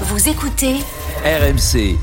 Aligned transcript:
Vous 0.00 0.28
écoutez 0.28 0.74
RMC. 1.24 1.96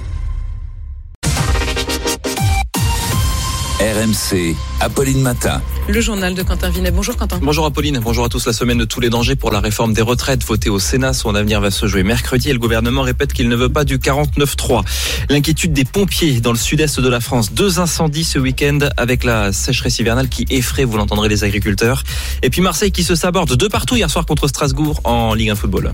RMC, 3.82 4.56
Apolline 4.80 5.22
Matin. 5.22 5.62
Le 5.90 6.00
journal 6.00 6.34
de 6.34 6.42
Quentin 6.42 6.70
Vinet. 6.70 6.92
Bonjour 6.92 7.18
Quentin. 7.18 7.40
Bonjour 7.42 7.66
Apolline, 7.66 8.00
bonjour 8.00 8.24
à 8.24 8.30
tous. 8.30 8.48
La 8.48 8.54
semaine 8.54 8.78
de 8.78 8.86
tous 8.86 9.02
les 9.02 9.10
dangers 9.10 9.36
pour 9.36 9.52
la 9.52 9.60
réforme 9.60 9.92
des 9.92 10.02
retraites 10.02 10.42
votée 10.46 10.70
au 10.70 10.80
Sénat. 10.80 11.12
Son 11.12 11.36
avenir 11.36 11.60
va 11.60 11.70
se 11.70 11.86
jouer 11.86 12.04
mercredi 12.04 12.50
et 12.50 12.54
le 12.54 12.60
gouvernement 12.60 13.02
répète 13.02 13.34
qu'il 13.34 13.50
ne 13.50 13.58
veut 13.58 13.68
pas 13.68 13.84
du 13.84 13.98
49-3. 13.98 14.84
L'inquiétude 15.30 15.74
des 15.74 15.84
pompiers 15.84 16.40
dans 16.40 16.54
le 16.54 16.58
sud-est 16.58 17.02
de 17.02 17.10
la 17.10 17.20
France. 17.20 17.52
Deux 17.52 17.80
incendies 17.80 18.24
ce 18.24 18.40
week-end 18.40 18.80
avec 18.96 19.26
la 19.26 19.52
sécheresse 19.52 20.00
hivernale 20.00 20.30
qui 20.30 20.46
effraie, 20.50 20.86
vous 20.86 20.96
l'entendrez, 20.96 21.28
les 21.28 21.44
agriculteurs. 21.44 22.04
Et 22.42 22.50
puis 22.50 22.62
Marseille 22.62 22.94
qui 22.94 23.04
se 23.04 23.16
saborde 23.16 23.54
de 23.54 23.68
partout 23.68 23.98
hier 23.98 24.10
soir 24.10 24.26
contre 24.26 24.48
Strasbourg 24.48 25.02
en 25.04 25.34
Ligue 25.34 25.50
1 25.50 25.56
Football. 25.56 25.94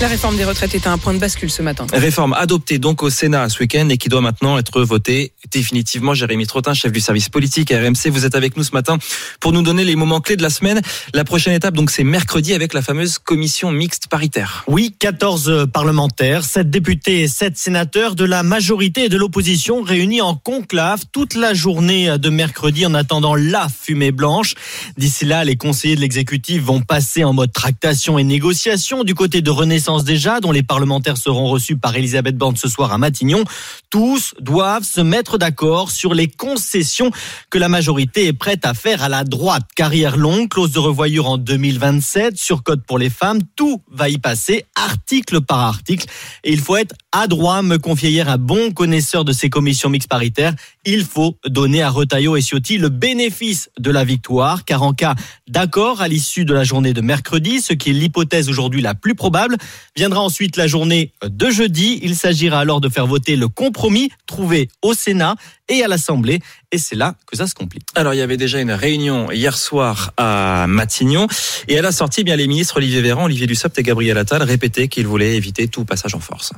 La 0.00 0.08
réforme 0.08 0.38
des 0.38 0.46
retraites 0.46 0.74
est 0.74 0.86
à 0.86 0.92
un 0.92 0.96
point 0.96 1.12
de 1.12 1.18
bascule 1.18 1.50
ce 1.50 1.60
matin. 1.60 1.86
Réforme 1.92 2.32
adoptée 2.32 2.78
donc 2.78 3.02
au 3.02 3.10
Sénat 3.10 3.50
ce 3.50 3.58
week-end 3.60 3.86
et 3.90 3.98
qui 3.98 4.08
doit 4.08 4.22
maintenant 4.22 4.56
être 4.56 4.80
votée 4.80 5.32
définitivement. 5.52 6.14
Jérémy 6.14 6.46
Trottin, 6.46 6.72
chef 6.72 6.90
du 6.90 7.00
service 7.00 7.28
politique 7.28 7.70
à 7.70 7.78
RMC, 7.78 8.08
vous 8.10 8.24
êtes 8.24 8.34
avec 8.34 8.56
nous 8.56 8.62
ce 8.62 8.70
matin 8.72 8.96
pour 9.40 9.52
nous 9.52 9.60
donner 9.60 9.84
les 9.84 9.96
moments 9.96 10.22
clés 10.22 10.36
de 10.36 10.42
la 10.42 10.48
semaine. 10.48 10.80
La 11.12 11.24
prochaine 11.24 11.52
étape, 11.52 11.74
donc, 11.74 11.90
c'est 11.90 12.02
mercredi 12.02 12.54
avec 12.54 12.72
la 12.72 12.80
fameuse 12.80 13.18
commission 13.18 13.72
mixte 13.72 14.06
paritaire. 14.06 14.64
Oui, 14.68 14.94
14 14.98 15.66
parlementaires, 15.70 16.44
7 16.44 16.70
députés 16.70 17.20
et 17.20 17.28
7 17.28 17.58
sénateurs 17.58 18.14
de 18.14 18.24
la 18.24 18.42
majorité 18.42 19.04
et 19.04 19.08
de 19.10 19.18
l'opposition 19.18 19.82
réunis 19.82 20.22
en 20.22 20.34
conclave 20.34 21.04
toute 21.12 21.34
la 21.34 21.52
journée 21.52 22.16
de 22.16 22.30
mercredi 22.30 22.86
en 22.86 22.94
attendant 22.94 23.34
la 23.34 23.68
fumée 23.68 24.12
blanche. 24.12 24.54
D'ici 24.96 25.26
là, 25.26 25.44
les 25.44 25.56
conseillers 25.56 25.96
de 25.96 26.00
l'exécutif 26.00 26.62
vont 26.62 26.80
passer 26.80 27.22
en 27.22 27.34
mode 27.34 27.52
tractation 27.52 28.18
et 28.18 28.24
négociation 28.24 29.04
du 29.04 29.14
côté 29.14 29.42
de 29.42 29.50
Renaissance 29.50 29.89
déjà, 29.98 30.40
dont 30.40 30.52
les 30.52 30.62
parlementaires 30.62 31.16
seront 31.16 31.48
reçus 31.48 31.76
par 31.76 31.96
Elisabeth 31.96 32.36
Borne 32.36 32.56
ce 32.56 32.68
soir 32.68 32.92
à 32.92 32.98
Matignon. 32.98 33.44
Tous 33.90 34.34
doivent 34.40 34.84
se 34.84 35.00
mettre 35.00 35.36
d'accord 35.36 35.90
sur 35.90 36.14
les 36.14 36.28
concessions 36.28 37.10
que 37.50 37.58
la 37.58 37.68
majorité 37.68 38.26
est 38.26 38.32
prête 38.32 38.64
à 38.64 38.74
faire 38.74 39.02
à 39.02 39.08
la 39.08 39.24
droite. 39.24 39.64
Carrière 39.74 40.16
longue, 40.16 40.48
clause 40.48 40.72
de 40.72 40.78
revoyure 40.78 41.28
en 41.28 41.38
2027, 41.38 42.36
surcode 42.36 42.84
pour 42.84 42.98
les 42.98 43.10
femmes, 43.10 43.40
tout 43.56 43.82
va 43.90 44.08
y 44.08 44.18
passer, 44.18 44.64
article 44.76 45.40
par 45.40 45.58
article. 45.58 46.06
Et 46.44 46.52
il 46.52 46.60
faut 46.60 46.76
être 46.76 46.94
adroit, 47.12 47.62
me 47.62 47.78
confier 47.78 48.10
hier 48.10 48.28
un 48.28 48.38
bon 48.38 48.70
connaisseur 48.70 49.24
de 49.24 49.32
ces 49.32 49.50
commissions 49.50 49.90
mixtes 49.90 50.08
paritaires. 50.08 50.54
Il 50.84 51.04
faut 51.04 51.36
donner 51.46 51.82
à 51.82 51.90
Retailleau 51.90 52.36
et 52.36 52.40
Ciotti 52.40 52.78
le 52.78 52.88
bénéfice 52.88 53.70
de 53.78 53.90
la 53.90 54.04
victoire, 54.04 54.64
car 54.64 54.82
en 54.82 54.92
cas 54.92 55.14
d'accord 55.48 56.00
à 56.00 56.08
l'issue 56.08 56.44
de 56.44 56.54
la 56.54 56.64
journée 56.64 56.92
de 56.92 57.00
mercredi, 57.00 57.60
ce 57.60 57.72
qui 57.72 57.90
est 57.90 57.92
l'hypothèse 57.92 58.48
aujourd'hui 58.48 58.82
la 58.82 58.94
plus 58.94 59.14
probable, 59.14 59.56
Viendra 59.96 60.20
ensuite 60.20 60.56
la 60.56 60.66
journée 60.66 61.12
de 61.24 61.50
jeudi. 61.50 62.00
Il 62.02 62.16
s'agira 62.16 62.60
alors 62.60 62.80
de 62.80 62.88
faire 62.88 63.06
voter 63.06 63.36
le 63.36 63.48
compromis 63.48 64.10
trouvé 64.26 64.68
au 64.82 64.94
Sénat 64.94 65.36
et 65.68 65.82
à 65.82 65.88
l'Assemblée. 65.88 66.40
Et 66.72 66.78
c'est 66.78 66.96
là 66.96 67.16
que 67.26 67.36
ça 67.36 67.46
se 67.46 67.54
complique. 67.54 67.86
Alors, 67.94 68.14
il 68.14 68.18
y 68.18 68.22
avait 68.22 68.36
déjà 68.36 68.60
une 68.60 68.72
réunion 68.72 69.30
hier 69.30 69.56
soir 69.56 70.12
à 70.16 70.66
Matignon. 70.68 71.26
Et 71.68 71.78
à 71.78 71.82
la 71.82 71.92
sortie, 71.92 72.24
bien, 72.24 72.36
les 72.36 72.46
ministres 72.46 72.76
Olivier 72.76 73.00
Véran, 73.00 73.24
Olivier 73.24 73.46
Dussopt 73.46 73.78
et 73.78 73.82
Gabriel 73.82 74.18
Attal 74.18 74.42
répétaient 74.42 74.88
qu'ils 74.88 75.06
voulaient 75.06 75.36
éviter 75.36 75.68
tout 75.68 75.84
passage 75.84 76.14
en 76.14 76.20
force. 76.20 76.52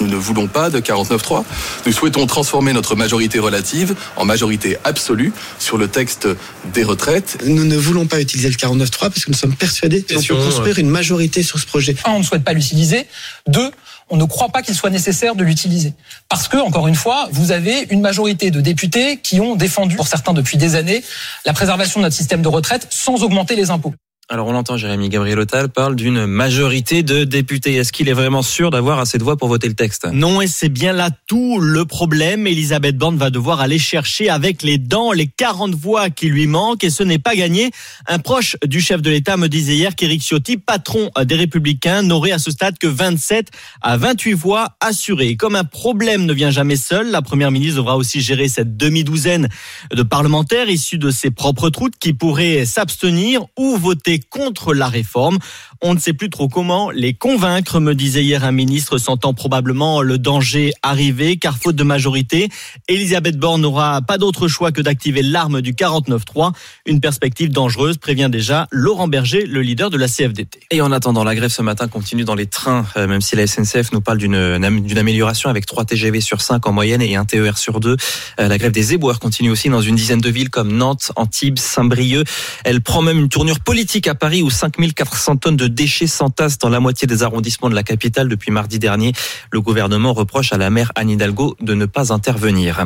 Nous 0.00 0.06
ne 0.06 0.16
voulons 0.16 0.46
pas 0.46 0.70
de 0.70 0.80
49-3. 0.80 1.44
Nous 1.86 1.92
souhaitons 1.92 2.26
transformer 2.26 2.72
notre 2.72 2.96
majorité 2.96 3.38
relative 3.38 3.94
en 4.16 4.24
majorité 4.24 4.76
absolue 4.84 5.32
sur 5.58 5.78
le 5.78 5.88
texte 5.88 6.28
des 6.72 6.84
retraites. 6.84 7.38
Nous 7.46 7.64
ne 7.64 7.76
voulons 7.76 8.06
pas 8.06 8.20
utiliser 8.20 8.48
le 8.48 8.56
49-3 8.56 8.90
parce 9.00 9.24
que 9.24 9.30
nous 9.30 9.36
sommes 9.36 9.54
persuadés 9.54 10.02
qu'on 10.02 10.22
peut 10.22 10.34
construire 10.36 10.78
une 10.78 10.90
majorité 10.90 11.42
sur 11.42 11.58
ce 11.58 11.66
projet. 11.66 11.96
Un, 12.04 12.12
on 12.12 12.18
ne 12.20 12.24
souhaite 12.24 12.44
pas 12.44 12.52
l'utiliser. 12.52 13.06
Deux, 13.46 13.70
on 14.10 14.16
ne 14.16 14.24
croit 14.24 14.48
pas 14.48 14.62
qu'il 14.62 14.74
soit 14.74 14.90
nécessaire 14.90 15.34
de 15.34 15.44
l'utiliser. 15.44 15.94
Parce 16.28 16.48
que, 16.48 16.56
encore 16.56 16.88
une 16.88 16.94
fois, 16.94 17.28
vous 17.32 17.52
avez 17.52 17.86
une 17.90 18.00
majorité 18.00 18.50
de 18.50 18.60
députés 18.60 19.18
qui 19.18 19.40
ont 19.40 19.54
défendu, 19.54 19.96
pour 19.96 20.08
certains 20.08 20.32
depuis 20.32 20.58
des 20.58 20.74
années, 20.74 21.02
la 21.46 21.52
préservation 21.52 22.00
de 22.00 22.06
notre 22.06 22.16
système 22.16 22.42
de 22.42 22.48
retraite 22.48 22.86
sans 22.90 23.22
augmenter 23.22 23.54
les 23.54 23.70
impôts. 23.70 23.94
Alors 24.32 24.46
on 24.46 24.52
l'entend, 24.52 24.76
Jérémy 24.76 25.08
Gabriel 25.08 25.40
Otal 25.40 25.70
parle 25.70 25.96
d'une 25.96 26.24
majorité 26.24 27.02
de 27.02 27.24
députés. 27.24 27.74
Est-ce 27.74 27.92
qu'il 27.92 28.08
est 28.08 28.12
vraiment 28.12 28.42
sûr 28.42 28.70
d'avoir 28.70 29.00
assez 29.00 29.18
de 29.18 29.24
voix 29.24 29.36
pour 29.36 29.48
voter 29.48 29.66
le 29.66 29.74
texte? 29.74 30.06
Non, 30.12 30.40
et 30.40 30.46
c'est 30.46 30.68
bien 30.68 30.92
là 30.92 31.10
tout 31.26 31.58
le 31.58 31.84
problème. 31.84 32.46
Elisabeth 32.46 32.96
Borne 32.96 33.16
va 33.16 33.30
devoir 33.30 33.58
aller 33.58 33.80
chercher 33.80 34.30
avec 34.30 34.62
les 34.62 34.78
dents 34.78 35.10
les 35.10 35.26
40 35.26 35.74
voix 35.74 36.10
qui 36.10 36.28
lui 36.28 36.46
manquent 36.46 36.84
et 36.84 36.90
ce 36.90 37.02
n'est 37.02 37.18
pas 37.18 37.34
gagné. 37.34 37.72
Un 38.06 38.20
proche 38.20 38.56
du 38.64 38.80
chef 38.80 39.02
de 39.02 39.10
l'État 39.10 39.36
me 39.36 39.48
disait 39.48 39.74
hier 39.74 39.96
qu'Éric 39.96 40.22
Ciotti, 40.22 40.58
patron 40.58 41.10
des 41.24 41.34
Républicains, 41.34 42.02
n'aurait 42.02 42.30
à 42.30 42.38
ce 42.38 42.52
stade 42.52 42.78
que 42.78 42.86
27 42.86 43.48
à 43.82 43.96
28 43.96 44.34
voix 44.34 44.76
assurées. 44.78 45.34
Comme 45.34 45.56
un 45.56 45.64
problème 45.64 46.24
ne 46.24 46.32
vient 46.32 46.52
jamais 46.52 46.76
seul, 46.76 47.10
la 47.10 47.20
première 47.20 47.50
ministre 47.50 47.78
devra 47.78 47.96
aussi 47.96 48.20
gérer 48.20 48.46
cette 48.46 48.76
demi-douzaine 48.76 49.48
de 49.92 50.02
parlementaires 50.04 50.70
issus 50.70 50.98
de 50.98 51.10
ses 51.10 51.32
propres 51.32 51.70
troutes 51.70 51.98
qui 51.98 52.12
pourraient 52.12 52.64
s'abstenir 52.64 53.44
ou 53.58 53.76
voter 53.76 54.19
contre 54.28 54.74
la 54.74 54.88
réforme. 54.88 55.38
On 55.82 55.94
ne 55.94 55.98
sait 55.98 56.12
plus 56.12 56.28
trop 56.28 56.46
comment 56.46 56.90
les 56.90 57.14
convaincre, 57.14 57.80
me 57.80 57.94
disait 57.94 58.22
hier 58.22 58.44
un 58.44 58.52
ministre, 58.52 58.98
sentant 58.98 59.32
probablement 59.32 60.02
le 60.02 60.18
danger 60.18 60.74
arriver, 60.82 61.38
car 61.38 61.56
faute 61.56 61.74
de 61.74 61.84
majorité, 61.84 62.50
Elisabeth 62.86 63.38
Borne 63.38 63.62
n'aura 63.62 64.02
pas 64.02 64.18
d'autre 64.18 64.46
choix 64.46 64.72
que 64.72 64.82
d'activer 64.82 65.22
l'arme 65.22 65.62
du 65.62 65.72
49-3. 65.72 66.52
Une 66.84 67.00
perspective 67.00 67.50
dangereuse, 67.50 67.96
prévient 67.96 68.28
déjà 68.30 68.68
Laurent 68.70 69.08
Berger, 69.08 69.46
le 69.46 69.62
leader 69.62 69.88
de 69.88 69.96
la 69.96 70.06
CFDT. 70.06 70.60
Et 70.70 70.82
en 70.82 70.92
attendant, 70.92 71.24
la 71.24 71.34
grève 71.34 71.50
ce 71.50 71.62
matin 71.62 71.88
continue 71.88 72.24
dans 72.24 72.34
les 72.34 72.46
trains, 72.46 72.84
euh, 72.98 73.06
même 73.06 73.22
si 73.22 73.34
la 73.34 73.46
SNCF 73.46 73.92
nous 73.92 74.02
parle 74.02 74.18
d'une 74.18 74.34
amélioration 74.34 75.48
avec 75.48 75.64
3 75.64 75.86
TGV 75.86 76.20
sur 76.20 76.42
5 76.42 76.66
en 76.66 76.72
moyenne 76.72 77.00
et 77.00 77.16
un 77.16 77.24
TER 77.24 77.56
sur 77.56 77.80
2. 77.80 77.96
Euh, 78.38 78.48
la 78.48 78.58
grève 78.58 78.72
des 78.72 78.92
éboueurs 78.92 79.18
continue 79.18 79.48
aussi 79.48 79.70
dans 79.70 79.80
une 79.80 79.96
dizaine 79.96 80.20
de 80.20 80.28
villes 80.28 80.50
comme 80.50 80.76
Nantes, 80.76 81.10
Antibes, 81.16 81.58
Saint-Brieuc. 81.58 82.26
Elle 82.64 82.82
prend 82.82 83.00
même 83.00 83.18
une 83.18 83.30
tournure 83.30 83.60
politique 83.60 84.08
à 84.08 84.14
Paris 84.14 84.42
où 84.42 84.50
5400 84.50 85.36
tonnes 85.36 85.56
de 85.56 85.69
déchets 85.70 86.06
s'entassent 86.06 86.58
dans 86.58 86.68
la 86.68 86.80
moitié 86.80 87.06
des 87.06 87.22
arrondissements 87.22 87.70
de 87.70 87.74
la 87.74 87.82
capitale 87.82 88.28
depuis 88.28 88.50
mardi 88.50 88.78
dernier. 88.78 89.12
Le 89.50 89.60
gouvernement 89.60 90.12
reproche 90.12 90.52
à 90.52 90.58
la 90.58 90.70
maire 90.70 90.92
Anne 90.94 91.10
Hidalgo 91.10 91.56
de 91.60 91.74
ne 91.74 91.86
pas 91.86 92.12
intervenir. 92.12 92.84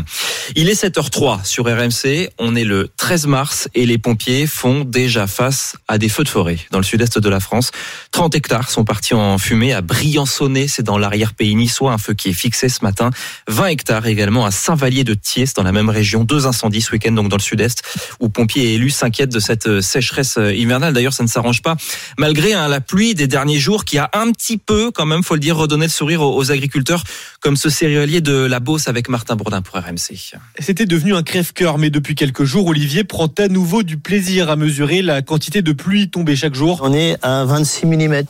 Il 0.57 0.69
est 0.69 0.85
7h03 0.85 1.45
sur 1.45 1.65
RMC. 1.65 2.31
On 2.39 2.55
est 2.55 2.65
le 2.65 2.91
13 2.97 3.27
mars 3.27 3.69
et 3.75 3.87
les 3.87 3.99
pompiers 3.99 4.47
font 4.47 4.85
déjà 4.85 5.27
face 5.27 5.77
à 5.89 5.99
des 5.99 6.09
feux 6.09 6.25
de 6.25 6.29
forêt 6.29 6.59
dans 6.71 6.79
le 6.79 6.85
sud-est 6.85 7.19
de 7.19 7.29
la 7.29 7.41
France. 7.41 7.71
30 8.13 8.35
hectares 8.35 8.71
sont 8.71 8.85
partis 8.85 9.15
en 9.15 9.39
fumée 9.39 9.73
à 9.73 9.81
Briançonnet, 9.81 10.69
c'est 10.69 10.83
dans 10.83 10.99
l'arrière-pays 10.99 11.55
niçois, 11.55 11.93
un 11.93 11.99
feu 11.99 12.15
qui 12.15 12.31
est 12.31 12.35
fixé 12.35 12.69
ce 12.69 12.85
matin. 12.85 13.11
20 13.49 13.67
hectares 13.67 14.07
également 14.07 14.47
à 14.47 14.51
Saint-Vallier 14.51 15.05
de 15.05 15.15
Thiès 15.15 15.55
dans 15.55 15.63
la 15.63 15.73
même 15.73 15.89
région. 15.89 16.25
Deux 16.25 16.47
incendies 16.47 16.83
ce 16.83 16.93
week-end 16.93 17.13
donc 17.13 17.29
dans 17.29 17.37
le 17.37 17.43
sud-est 17.43 17.83
où 18.21 18.29
pompiers 18.29 18.65
et 18.65 18.75
élus 18.75 18.91
s'inquiètent 18.91 19.33
de 19.33 19.41
cette 19.41 19.81
sécheresse 19.81 20.39
hivernale. 20.39 20.93
D'ailleurs, 20.93 21.13
ça 21.13 21.23
ne 21.23 21.29
s'arrange 21.29 21.63
pas 21.63 21.77
malgré 22.19 22.53
hein, 22.53 22.69
la 22.75 22.81
pluie 22.81 23.15
des 23.15 23.29
derniers 23.29 23.61
jours 23.61 23.85
qui 23.85 23.99
a 23.99 24.11
un 24.15 24.33
petit 24.33 24.59
peu, 24.59 24.91
quand 24.91 25.07
même, 25.07 25.23
faut 25.23 25.35
le 25.35 25.41
dire, 25.41 25.57
redonné 25.57 25.85
le 25.85 25.91
sourire 25.91 26.23
aux, 26.23 26.51
agriculteurs, 26.51 27.05
comme 27.41 27.57
ce 27.57 27.71
céréalier 27.71 28.21
de 28.21 28.33
la 28.33 28.59
Beauce 28.59 28.89
avec 28.89 29.09
Martin 29.09 29.37
Bourdin 29.37 29.63
pour 29.63 29.77
RMC. 29.77 30.35
C'était 30.59 30.85
devenu 30.85 31.15
un 31.15 31.23
crève-cœur, 31.23 31.79
mais 31.79 31.91
depuis 31.91 32.17
quelques 32.17 32.43
jours, 32.43 32.67
Olivier 32.67 33.05
prend 33.05 33.31
à 33.39 33.47
nouveau 33.47 33.85
du 33.85 33.97
plaisir 33.97 34.51
à 34.51 34.57
mesurer 34.57 35.03
la 35.03 35.23
quantité 35.23 35.63
de 35.63 35.71
pluie 35.71 36.11
tombée 36.11 36.35
chaque 36.35 36.57
jour. 36.57 36.81
On 36.83 36.93
est 36.93 37.17
à 37.23 37.45
26 37.45 37.87
mm. 37.87 38.25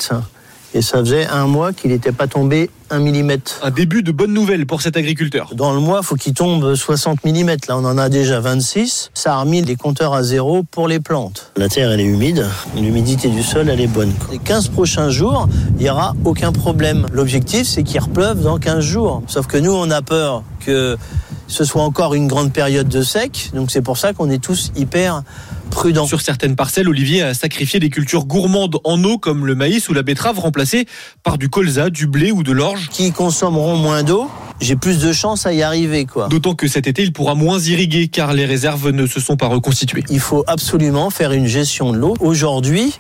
Et 0.76 0.82
ça 0.82 0.98
faisait 0.98 1.26
un 1.26 1.46
mois 1.46 1.72
qu'il 1.72 1.92
n'était 1.92 2.10
pas 2.10 2.26
tombé 2.26 2.68
un 2.90 2.98
millimètre. 2.98 3.60
Un 3.62 3.70
début 3.70 4.02
de 4.02 4.10
bonne 4.10 4.32
nouvelle 4.32 4.66
pour 4.66 4.82
cet 4.82 4.96
agriculteur. 4.96 5.54
Dans 5.54 5.72
le 5.72 5.78
mois, 5.78 6.00
il 6.02 6.04
faut 6.04 6.16
qu'il 6.16 6.34
tombe 6.34 6.74
60 6.74 7.24
mm. 7.24 7.46
Là, 7.68 7.76
on 7.78 7.84
en 7.84 7.96
a 7.96 8.08
déjà 8.08 8.40
26. 8.40 9.12
Ça 9.14 9.34
a 9.34 9.40
remis 9.40 9.62
les 9.62 9.76
compteurs 9.76 10.14
à 10.14 10.24
zéro 10.24 10.64
pour 10.64 10.88
les 10.88 10.98
plantes. 10.98 11.52
La 11.56 11.68
terre, 11.68 11.92
elle 11.92 12.00
est 12.00 12.04
humide. 12.04 12.44
L'humidité 12.76 13.28
du 13.28 13.44
sol, 13.44 13.68
elle 13.70 13.80
est 13.80 13.86
bonne. 13.86 14.12
Les 14.32 14.38
15 14.38 14.68
prochains 14.70 15.10
jours, 15.10 15.48
il 15.78 15.84
n'y 15.84 15.90
aura 15.90 16.14
aucun 16.24 16.50
problème. 16.50 17.06
L'objectif, 17.12 17.68
c'est 17.68 17.84
qu'il 17.84 18.00
repleuve 18.00 18.42
dans 18.42 18.58
15 18.58 18.80
jours. 18.80 19.22
Sauf 19.28 19.46
que 19.46 19.56
nous, 19.56 19.72
on 19.72 19.90
a 19.92 20.02
peur 20.02 20.42
que 20.66 20.96
ce 21.46 21.64
soit 21.64 21.82
encore 21.82 22.14
une 22.14 22.26
grande 22.26 22.52
période 22.52 22.88
de 22.88 23.02
sec. 23.02 23.50
Donc 23.54 23.70
c'est 23.70 23.82
pour 23.82 23.98
ça 23.98 24.12
qu'on 24.12 24.30
est 24.30 24.42
tous 24.42 24.72
hyper 24.76 25.22
prudents. 25.70 26.06
Sur 26.06 26.20
certaines 26.20 26.56
parcelles, 26.56 26.88
Olivier 26.88 27.22
a 27.22 27.34
sacrifié 27.34 27.80
des 27.80 27.90
cultures 27.90 28.24
gourmandes 28.24 28.78
en 28.84 29.02
eau 29.04 29.18
comme 29.18 29.46
le 29.46 29.54
maïs 29.54 29.88
ou 29.88 29.94
la 29.94 30.02
betterave 30.02 30.38
remplacées 30.38 30.86
par 31.22 31.38
du 31.38 31.48
colza, 31.48 31.90
du 31.90 32.06
blé 32.06 32.32
ou 32.32 32.42
de 32.42 32.52
l'orge. 32.52 32.88
Qui 32.90 33.12
consommeront 33.12 33.76
moins 33.76 34.02
d'eau 34.02 34.30
j'ai 34.60 34.76
plus 34.76 35.00
de 35.00 35.12
chances 35.12 35.46
à 35.46 35.52
y 35.52 35.62
arriver. 35.62 36.06
quoi. 36.06 36.28
D'autant 36.28 36.54
que 36.54 36.68
cet 36.68 36.86
été, 36.86 37.02
il 37.02 37.12
pourra 37.12 37.34
moins 37.34 37.58
irriguer 37.58 38.06
car 38.06 38.32
les 38.32 38.46
réserves 38.46 38.90
ne 38.90 39.06
se 39.06 39.20
sont 39.20 39.36
pas 39.36 39.48
reconstituées. 39.48 40.04
Il 40.08 40.20
faut 40.20 40.44
absolument 40.46 41.10
faire 41.10 41.32
une 41.32 41.46
gestion 41.46 41.92
de 41.92 41.98
l'eau. 41.98 42.14
Aujourd'hui, 42.20 42.98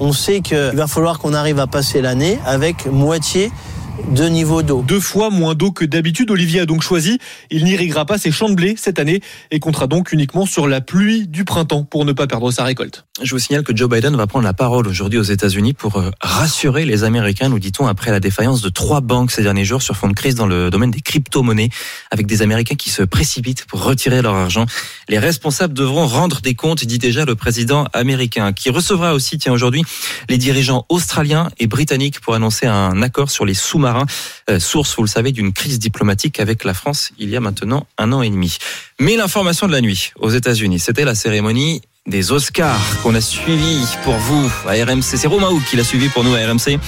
on 0.00 0.12
sait 0.12 0.40
qu'il 0.40 0.72
va 0.74 0.86
falloir 0.86 1.18
qu'on 1.18 1.32
arrive 1.32 1.60
à 1.60 1.66
passer 1.66 2.02
l'année 2.02 2.38
avec 2.44 2.86
moitié 2.86 3.50
de 4.10 4.24
niveau 4.28 4.62
d'eau. 4.62 4.84
Deux 4.86 5.00
fois 5.00 5.30
moins 5.30 5.54
d'eau 5.54 5.72
que 5.72 5.84
d'habitude. 5.84 6.30
Olivier 6.30 6.60
a 6.60 6.66
donc 6.66 6.82
choisi. 6.82 7.18
Il 7.50 7.64
n'irriguera 7.64 8.04
pas 8.04 8.18
ses 8.18 8.30
champs 8.30 8.48
de 8.48 8.54
blé 8.54 8.74
cette 8.76 8.98
année 8.98 9.20
et 9.50 9.60
comptera 9.60 9.86
donc 9.86 10.12
uniquement 10.12 10.46
sur 10.46 10.68
la 10.68 10.80
pluie 10.80 11.26
du 11.26 11.44
printemps 11.44 11.84
pour 11.84 12.04
ne 12.04 12.12
pas 12.12 12.26
perdre 12.26 12.50
sa 12.50 12.64
récolte. 12.64 13.04
Je 13.22 13.30
vous 13.30 13.38
signale 13.38 13.62
que 13.62 13.74
Joe 13.74 13.88
Biden 13.88 14.14
va 14.14 14.26
prendre 14.26 14.44
la 14.44 14.52
parole 14.52 14.86
aujourd'hui 14.86 15.18
aux 15.18 15.22
États-Unis 15.22 15.72
pour 15.72 15.96
euh, 15.96 16.10
rassurer 16.20 16.84
les 16.84 17.02
Américains, 17.02 17.48
nous 17.48 17.58
dit-on, 17.58 17.86
après 17.86 18.10
la 18.10 18.20
défaillance 18.20 18.60
de 18.60 18.68
trois 18.68 19.00
banques 19.00 19.30
ces 19.30 19.42
derniers 19.42 19.64
jours 19.64 19.80
sur 19.80 19.96
fond 19.96 20.08
de 20.08 20.12
crise 20.12 20.34
dans 20.34 20.46
le 20.46 20.68
domaine 20.68 20.90
des 20.90 21.00
crypto-monnaies, 21.00 21.70
avec 22.10 22.26
des 22.26 22.42
Américains 22.42 22.74
qui 22.74 22.90
se 22.90 23.02
précipitent 23.02 23.64
pour 23.64 23.82
retirer 23.84 24.20
leur 24.20 24.34
argent. 24.34 24.66
Les 25.08 25.18
responsables 25.18 25.72
devront 25.72 26.06
rendre 26.06 26.42
des 26.42 26.54
comptes, 26.54 26.84
dit 26.84 26.98
déjà 26.98 27.24
le 27.24 27.34
président 27.34 27.86
américain, 27.94 28.52
qui 28.52 28.68
recevra 28.68 29.14
aussi, 29.14 29.38
tiens, 29.38 29.52
aujourd'hui, 29.52 29.82
les 30.28 30.36
dirigeants 30.36 30.84
australiens 30.90 31.48
et 31.58 31.66
britanniques 31.66 32.20
pour 32.20 32.34
annoncer 32.34 32.66
un 32.66 33.00
accord 33.00 33.30
sur 33.30 33.46
les 33.46 33.54
sous-marins, 33.54 33.85
euh, 34.50 34.58
source, 34.58 34.96
vous 34.96 35.02
le 35.02 35.08
savez, 35.08 35.32
d'une 35.32 35.52
crise 35.52 35.78
diplomatique 35.78 36.40
avec 36.40 36.64
la 36.64 36.74
France 36.74 37.12
il 37.18 37.28
y 37.30 37.36
a 37.36 37.40
maintenant 37.40 37.86
un 37.98 38.12
an 38.12 38.22
et 38.22 38.30
demi. 38.30 38.58
Mais 38.98 39.16
l'information 39.16 39.66
de 39.66 39.72
la 39.72 39.80
nuit 39.80 40.12
aux 40.16 40.30
États-Unis, 40.30 40.78
c'était 40.78 41.04
la 41.04 41.14
cérémonie 41.14 41.82
des 42.06 42.30
Oscars 42.30 42.80
qu'on 43.02 43.14
a 43.16 43.20
suivi 43.20 43.84
pour 44.04 44.14
vous 44.14 44.50
à 44.68 44.72
RMC. 44.72 45.02
C'est 45.02 45.26
Romain 45.26 45.50
Houk 45.50 45.64
qui 45.64 45.76
l'a 45.76 45.82
suivi 45.82 46.08
pour 46.08 46.22
nous 46.22 46.34
à 46.34 46.38
RMC. 46.38 46.78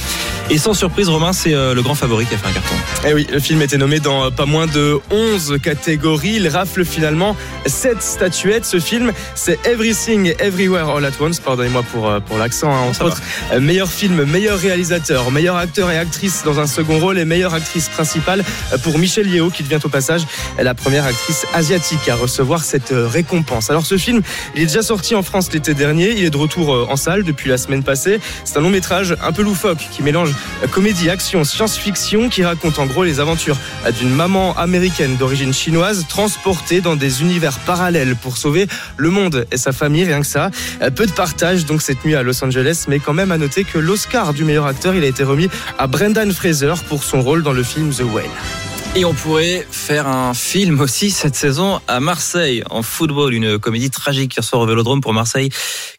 Et 0.50 0.58
sans 0.58 0.74
surprise, 0.74 1.08
Romain, 1.08 1.32
c'est 1.32 1.54
euh, 1.54 1.74
le 1.74 1.82
grand 1.82 1.96
favori 1.96 2.24
qui 2.24 2.34
a 2.34 2.38
fait 2.38 2.46
un 2.46 2.52
carton. 2.52 2.74
Eh 3.06 3.14
oui, 3.14 3.26
le 3.30 3.40
film 3.40 3.60
était 3.60 3.78
nommé 3.78 3.98
dans 3.98 4.30
pas 4.30 4.46
moins 4.46 4.66
de 4.66 4.98
11 5.10 5.58
catégories. 5.62 6.36
Il 6.36 6.48
rafle 6.48 6.84
finalement 6.84 7.36
7 7.66 8.00
statuettes. 8.00 8.64
Ce 8.64 8.78
film, 8.78 9.12
c'est 9.34 9.58
Everything 9.66 10.34
Everywhere 10.38 10.88
All 10.88 11.04
at 11.04 11.12
Once. 11.20 11.40
Pardonnez-moi 11.40 11.82
pour, 11.92 12.08
euh, 12.08 12.20
pour 12.20 12.38
l'accent, 12.38 12.70
hein, 12.70 12.82
entre 12.88 13.04
autres. 13.04 13.20
Euh, 13.52 13.60
meilleur 13.60 13.90
film, 13.90 14.24
meilleur 14.24 14.58
réalisateur, 14.58 15.30
meilleur 15.32 15.56
acteur 15.56 15.90
et 15.90 15.98
actrice 15.98 16.44
dans 16.44 16.60
un 16.60 16.66
second 16.66 16.98
rôle 16.98 17.18
et 17.18 17.24
meilleure 17.24 17.54
actrice 17.54 17.88
principale 17.88 18.44
pour 18.84 18.98
Michelle 18.98 19.28
Yeoh 19.28 19.50
qui 19.50 19.64
devient 19.64 19.80
au 19.82 19.88
passage 19.88 20.22
la 20.58 20.74
première 20.74 21.04
actrice 21.04 21.44
asiatique 21.54 22.08
à 22.08 22.14
recevoir 22.14 22.62
cette 22.62 22.92
récompense. 22.94 23.68
Alors 23.68 23.84
ce 23.84 23.98
film, 23.98 24.22
il 24.54 24.62
est 24.62 24.66
déjà 24.66 24.82
sorti 24.82 25.07
en 25.14 25.22
France 25.22 25.52
l'été 25.52 25.74
dernier. 25.74 26.12
Il 26.12 26.24
est 26.24 26.30
de 26.30 26.36
retour 26.36 26.90
en 26.90 26.96
salle 26.96 27.24
depuis 27.24 27.48
la 27.48 27.58
semaine 27.58 27.82
passée. 27.82 28.20
C'est 28.44 28.58
un 28.58 28.60
long 28.60 28.70
métrage 28.70 29.16
un 29.22 29.32
peu 29.32 29.42
loufoque 29.42 29.86
qui 29.90 30.02
mélange 30.02 30.34
comédie, 30.70 31.10
action, 31.10 31.44
science-fiction 31.44 32.28
qui 32.28 32.44
raconte 32.44 32.78
en 32.78 32.86
gros 32.86 33.04
les 33.04 33.20
aventures 33.20 33.56
d'une 33.98 34.10
maman 34.10 34.56
américaine 34.56 35.16
d'origine 35.16 35.52
chinoise 35.52 36.06
transportée 36.08 36.80
dans 36.80 36.96
des 36.96 37.22
univers 37.22 37.58
parallèles 37.60 38.16
pour 38.16 38.36
sauver 38.36 38.66
le 38.96 39.10
monde 39.10 39.46
et 39.50 39.56
sa 39.56 39.72
famille, 39.72 40.04
rien 40.04 40.20
que 40.20 40.26
ça. 40.26 40.50
Peu 40.94 41.06
de 41.06 41.12
partage 41.12 41.66
donc 41.66 41.82
cette 41.82 42.04
nuit 42.04 42.14
à 42.14 42.22
Los 42.22 42.42
Angeles, 42.44 42.84
mais 42.88 42.98
quand 42.98 43.14
même 43.14 43.32
à 43.32 43.38
noter 43.38 43.64
que 43.64 43.78
l'Oscar 43.78 44.34
du 44.34 44.44
meilleur 44.44 44.66
acteur, 44.66 44.94
il 44.94 45.04
a 45.04 45.06
été 45.06 45.24
remis 45.24 45.48
à 45.78 45.86
Brendan 45.86 46.32
Fraser 46.32 46.74
pour 46.88 47.04
son 47.04 47.22
rôle 47.22 47.42
dans 47.42 47.52
le 47.52 47.62
film 47.62 47.90
The 47.90 48.02
Whale. 48.02 48.67
Et 48.98 49.04
on 49.04 49.14
pourrait 49.14 49.64
faire 49.70 50.08
un 50.08 50.34
film 50.34 50.80
aussi 50.80 51.12
cette 51.12 51.36
saison 51.36 51.80
à 51.86 52.00
Marseille 52.00 52.64
en 52.68 52.82
football, 52.82 53.32
une 53.32 53.56
comédie 53.56 53.90
tragique 53.90 54.34
hier 54.34 54.42
soir 54.42 54.60
au 54.60 54.66
Vélodrome 54.66 55.00
pour 55.00 55.12
Marseille 55.12 55.50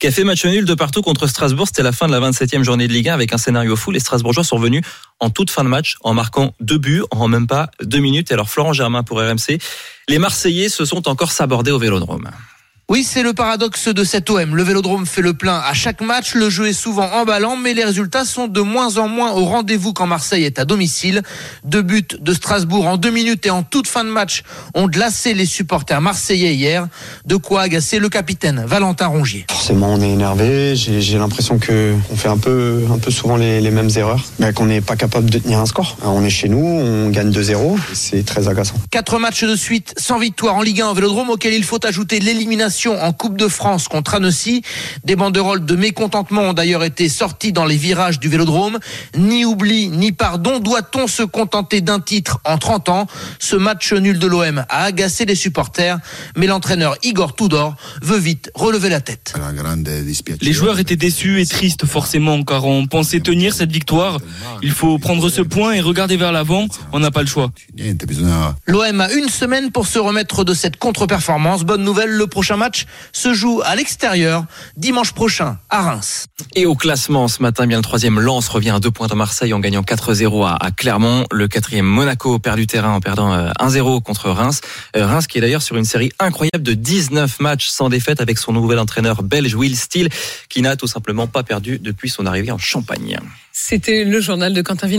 qui 0.02 0.08
a 0.08 0.12
fait 0.12 0.26
match 0.26 0.44
nul 0.44 0.66
de 0.66 0.74
partout 0.74 1.02
contre 1.02 1.26
Strasbourg. 1.26 1.66
C'était 1.68 1.82
la 1.82 1.94
fin 1.94 2.08
de 2.08 2.12
la 2.12 2.20
27e 2.20 2.62
journée 2.62 2.90
de 2.90 2.92
Ligue 2.92 3.08
1 3.08 3.14
avec 3.14 3.32
un 3.32 3.38
scénario 3.38 3.78
fou. 3.78 3.92
Les 3.92 4.02
Strasbourgeois 4.02 4.44
sont 4.44 4.60
venus 4.60 4.84
en 5.22 5.30
toute 5.30 5.50
fin 5.50 5.64
de 5.64 5.70
match 5.70 5.96
en 6.02 6.14
marquant 6.14 6.54
deux 6.60 6.78
buts 6.78 7.04
en 7.12 7.30
même 7.30 7.48
pas 7.48 7.72
deux 7.82 8.00
minutes. 8.00 8.32
Et 8.32 8.34
alors 8.34 8.50
Florent 8.50 8.74
Germain 8.74 9.04
pour 9.04 9.22
RMC, 9.22 9.60
les 10.10 10.20
Marseillais 10.20 10.68
se 10.68 10.84
sont 10.84 11.08
encore 11.08 11.32
sabordés 11.32 11.72
au 11.72 11.80
Vélodrome. 11.80 12.30
Oui, 12.90 13.04
c'est 13.04 13.22
le 13.22 13.34
paradoxe 13.34 13.88
de 13.88 14.04
cet 14.04 14.32
OM. 14.32 14.56
Le 14.56 14.64
Vélodrome 14.64 15.06
fait 15.06 15.22
le 15.22 15.36
plein 15.36 15.62
à 15.64 15.76
chaque 15.76 16.02
match, 16.02 16.34
le 16.34 16.50
jeu 16.50 16.70
est 16.70 16.74
souvent 16.74 17.08
emballant, 17.12 17.56
mais 17.56 17.76
les 17.76 17.84
résultats 17.84 18.26
sont 18.26 18.48
de 18.48 18.62
moins 18.62 18.98
en 18.98 19.08
moins 19.08 19.32
au 19.34 19.46
rendez-vous 19.46 19.94
quand 19.94 20.08
Marseille 20.08 20.44
est 20.44 20.58
à 20.58 20.66
domicile. 20.66 21.22
Deux 21.64 21.84
buts 21.84 22.08
de 22.20 22.34
Strasbourg 22.34 22.88
en 22.88 22.98
deux 22.98 23.12
minutes 23.12 23.46
et 23.46 23.52
en 23.52 23.62
toute 23.62 23.86
fin 23.86 24.04
de 24.04 24.10
match 24.10 24.42
ont 24.74 24.88
glacé 24.88 25.36
les 25.36 25.46
supporters 25.46 26.02
marseillais 26.02 26.56
hier. 26.56 26.88
De 27.28 27.36
quoi 27.36 27.62
agacer 27.62 28.00
le 28.00 28.10
capitaine 28.10 28.64
Valentin 28.66 29.06
Rongier. 29.06 29.46
Forcément, 29.52 29.94
on 29.94 30.02
est 30.02 30.10
énervé. 30.10 30.76
J'ai 30.76 31.20
l'impression 31.20 31.60
que 31.60 31.94
on 32.12 32.16
fait 32.16 32.30
un 32.30 32.40
peu, 32.40 32.86
un 32.92 32.98
peu 32.98 33.12
souvent 33.12 33.38
les, 33.38 33.62
les 33.62 33.70
mêmes 33.70 33.92
erreurs, 33.98 34.26
mais 34.40 34.52
qu'on 34.52 34.66
n'est 34.66 34.82
pas 34.82 34.96
capable 34.96 35.30
de 35.30 35.38
tenir 35.38 35.60
un 35.60 35.68
score. 35.68 35.96
On 36.04 36.24
est 36.24 36.32
chez 36.32 36.50
nous, 36.50 36.58
on 36.58 37.12
gagne 37.12 37.30
2-0, 37.30 37.78
c'est 37.94 38.26
très 38.26 38.48
agaçant. 38.48 38.78
Quatre 38.90 39.20
matchs 39.20 39.44
de 39.44 39.56
suite 39.56 39.94
sans 39.98 40.18
victoire 40.18 40.56
en 40.56 40.64
Ligue 40.64 40.82
1 40.82 40.88
au 40.88 40.94
Vélodrome, 40.96 41.30
auquel 41.30 41.54
il 41.54 41.64
faut 41.64 41.86
ajouter 41.86 42.20
l'élimination 42.20 42.79
en 42.88 43.12
Coupe 43.14 43.38
de 43.38 43.48
France 43.48 43.88
contre 43.88 44.16
Annecy. 44.16 44.62
Des 45.04 45.16
banderoles 45.16 45.66
de 45.66 45.76
mécontentement 45.76 46.42
ont 46.42 46.54
d'ailleurs 46.54 46.84
été 46.84 47.10
sorties 47.10 47.52
dans 47.52 47.66
les 47.66 47.76
virages 47.76 48.20
du 48.20 48.30
Vélodrome. 48.30 48.80
Ni 49.18 49.46
oubli, 49.46 49.90
ni 49.90 50.12
pardon. 50.12 50.60
Doit-on 50.60 51.08
se 51.08 51.24
contenter 51.24 51.82
d'un 51.82 52.00
titre 52.00 52.40
en 52.46 52.58
30 52.58 52.90
ans? 52.90 53.08
Ce 53.40 53.56
match 53.56 53.92
nul 53.94 54.20
de 54.20 54.28
l'OM 54.28 54.66
a 54.70 54.84
agacé 54.84 55.26
les 55.26 55.36
supporters, 55.36 55.98
mais 56.36 56.48
l'entraîneur 56.48 56.96
Igor 57.04 57.36
Tudor 57.36 57.76
veut 58.02 58.18
vite 58.18 58.52
relever 58.54 58.90
la 58.90 59.02
tête. 59.02 59.34
Les 60.42 60.54
joueurs 60.54 60.80
étaient 60.80 60.96
déçus 60.96 61.42
et 61.42 61.46
tristes 61.46 61.86
forcément 61.86 62.44
car 62.44 62.66
on 62.66 62.86
pensait 62.88 63.20
tenir 63.20 63.54
cette 63.54 63.72
victoire. 63.72 64.20
Il 64.62 64.72
faut 64.72 65.00
prendre 65.00 65.30
ce 65.30 65.42
point 65.42 65.74
et 65.74 65.82
regarder 65.82 66.18
vers 66.18 66.32
l'avant. 66.32 66.68
On 66.94 67.00
n'a 67.00 67.12
pas 67.12 67.22
le 67.22 67.28
choix. 67.28 67.52
L'OM 68.68 69.02
a 69.02 69.12
une 69.12 69.30
semaine 69.30 69.72
pour 69.72 69.88
se 69.88 70.00
remettre 70.00 70.44
de 70.44 70.54
cette 70.54 70.78
contre-performance. 70.78 71.64
Bonne 71.64 71.84
nouvelle, 71.84 72.12
le 72.12 72.28
prochain 72.28 72.58
match 72.58 72.69
se 73.12 73.34
joue 73.34 73.62
à 73.64 73.76
l'extérieur 73.76 74.46
dimanche 74.78 75.14
prochain 75.14 75.58
à 75.70 75.82
Reims. 75.82 76.26
Et 76.56 76.66
au 76.66 76.76
classement 76.76 77.28
ce 77.28 77.42
matin, 77.42 77.68
bien 77.68 77.78
le 77.78 77.84
troisième 77.84 78.20
Lens 78.20 78.48
revient 78.48 78.72
à 78.72 78.80
deux 78.80 78.92
points 78.92 79.08
de 79.08 79.16
Marseille 79.16 79.54
en 79.54 79.60
gagnant 79.60 79.82
4-0 79.82 80.46
à, 80.46 80.72
Clermont. 80.72 81.26
Le 81.32 81.48
quatrième 81.48 81.86
Monaco 81.86 82.40
perd 82.40 82.58
du 82.58 82.68
terrain 82.68 82.94
en 82.94 83.02
perdant 83.02 83.36
1-0 83.60 84.02
contre 84.02 84.30
Reims. 84.30 84.62
Euh, 84.96 85.06
Reims 85.06 85.28
qui 85.28 85.38
est 85.38 85.42
d'ailleurs 85.42 85.62
sur 85.62 85.78
une 85.78 85.86
série 85.86 86.12
incroyable 86.20 86.64
de 86.64 86.74
19 86.74 87.40
matchs 87.40 87.68
sans 87.68 87.90
défaite 87.90 88.22
avec 88.22 88.38
son 88.38 88.54
nouvel 88.54 88.80
entraîneur 88.80 89.24
belge 89.24 89.54
Will 89.56 89.78
Steele 89.78 90.10
qui 90.50 90.62
n'a 90.62 90.76
tout 90.76 90.88
simplement 90.88 91.28
pas 91.28 91.44
perdu 91.44 91.80
depuis 91.80 92.10
son 92.10 92.26
arrivée 92.26 92.52
en 92.52 92.58
Champagne. 92.58 93.20
C'était 93.52 94.06
le 94.06 94.22
journal 94.22 94.54
de 94.54 94.62
Quentin 94.62 94.88
Vinet. 94.88 94.98